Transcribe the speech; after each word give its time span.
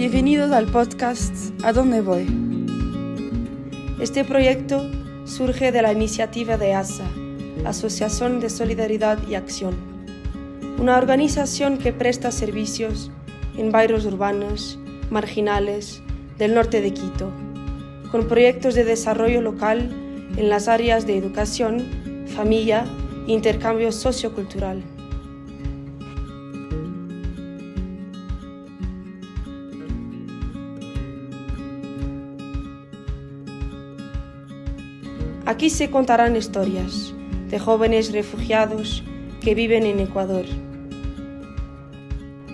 Bienvenidos 0.00 0.50
al 0.52 0.64
podcast 0.64 1.34
¿A 1.62 1.74
dónde 1.74 2.00
voy? 2.00 2.26
Este 4.00 4.24
proyecto 4.24 4.90
surge 5.26 5.72
de 5.72 5.82
la 5.82 5.92
iniciativa 5.92 6.56
de 6.56 6.72
ASA, 6.72 7.04
Asociación 7.66 8.40
de 8.40 8.48
Solidaridad 8.48 9.18
y 9.28 9.34
Acción, 9.34 9.76
una 10.78 10.96
organización 10.96 11.76
que 11.76 11.92
presta 11.92 12.30
servicios 12.30 13.10
en 13.58 13.72
barrios 13.72 14.06
urbanos, 14.06 14.78
marginales, 15.10 16.00
del 16.38 16.54
norte 16.54 16.80
de 16.80 16.94
Quito, 16.94 17.30
con 18.10 18.26
proyectos 18.26 18.74
de 18.74 18.84
desarrollo 18.84 19.42
local 19.42 19.90
en 20.34 20.48
las 20.48 20.66
áreas 20.68 21.06
de 21.06 21.18
educación, 21.18 22.24
familia 22.34 22.86
e 23.28 23.32
intercambio 23.32 23.92
sociocultural. 23.92 24.82
Aquí 35.50 35.68
se 35.68 35.90
contarán 35.90 36.36
historias 36.36 37.12
de 37.48 37.58
jóvenes 37.58 38.12
refugiados 38.12 39.02
que 39.40 39.56
viven 39.56 39.84
en 39.84 39.98
Ecuador. 39.98 40.44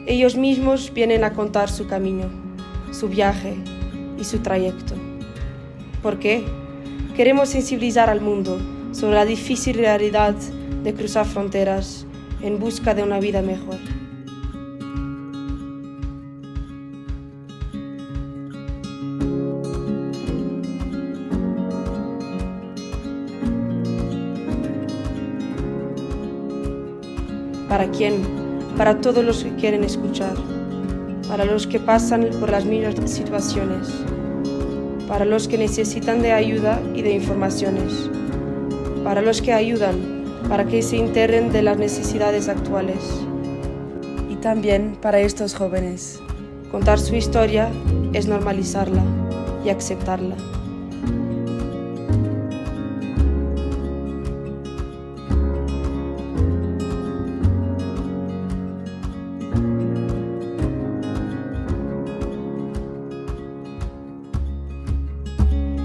Ellos 0.07 0.35
mismos 0.35 0.91
vienen 0.95 1.23
a 1.23 1.35
contar 1.35 1.69
su 1.69 1.87
camino, 1.87 2.31
su 2.93 3.11
viaje 3.11 3.55
y 4.19 4.25
su 4.25 4.39
trayecto. 4.39 4.95
¿Por 6.03 6.19
qué? 6.19 6.43
Queremos 7.15 7.51
sensibilizar 7.51 8.09
al 8.09 8.23
mundo 8.23 8.59
sobre 8.93 9.17
la 9.17 9.27
difícil 9.27 9.77
realidad 9.77 10.35
de 10.83 10.95
cruzar 10.95 11.27
fronteras 11.27 12.07
en 12.41 12.59
busca 12.59 12.95
de 12.95 13.03
una 13.03 13.21
vida 13.21 13.43
mejor. 13.43 13.77
¿Para 27.69 27.91
quién? 27.91 28.23
Para 28.77 29.01
todos 29.01 29.25
los 29.25 29.43
que 29.43 29.55
quieren 29.57 29.83
escuchar, 29.83 30.35
para 31.29 31.45
los 31.45 31.67
que 31.67 31.81
pasan 31.81 32.29
por 32.39 32.51
las 32.51 32.65
mismas 32.65 33.11
situaciones, 33.11 33.89
para 35.09 35.25
los 35.25 35.49
que 35.49 35.59
necesitan 35.59 36.23
de 36.23 36.33
ayuda 36.33 36.81
y 36.95 37.03
de 37.03 37.13
informaciones, 37.13 38.09
para 39.03 39.21
los 39.21 39.43
que 39.43 39.53
ayudan, 39.53 39.97
para 40.49 40.65
que 40.65 40.83
se 40.83 40.97
integren 40.97 41.51
de 41.51 41.63
las 41.63 41.77
necesidades 41.79 42.49
actuales. 42.49 42.99
Y 44.31 44.37
también 44.37 44.97
para 45.01 45.19
estos 45.21 45.55
jóvenes. 45.55 46.21
Contar 46.71 46.99
su 46.99 47.17
historia 47.17 47.69
es 48.13 48.29
normalizarla 48.29 49.03
y 49.65 49.71
aceptarla. 49.71 50.37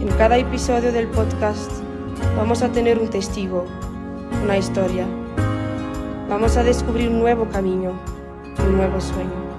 En 0.01 0.07
cada 0.17 0.35
episodio 0.35 0.91
del 0.91 1.07
podcast 1.09 1.71
vamos 2.35 2.63
a 2.63 2.71
tener 2.71 2.97
un 2.97 3.07
testigo, 3.11 3.67
una 4.43 4.57
historia. 4.57 5.05
Vamos 6.27 6.57
a 6.57 6.63
descubrir 6.63 7.09
un 7.09 7.19
nuevo 7.19 7.47
camino, 7.49 7.93
un 8.65 8.77
nuevo 8.77 8.99
sueño. 8.99 9.50